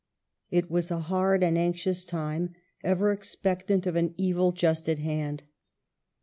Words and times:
It 0.49 0.71
was 0.71 0.89
a 0.89 0.97
hard 0.97 1.43
and 1.43 1.55
anxious 1.59 2.05
time, 2.05 2.55
ever 2.83 3.11
expectant 3.11 3.85
of 3.85 3.95
an 3.95 4.15
evil 4.17 4.51
just 4.51 4.89
at 4.89 4.97
hand. 4.97 5.43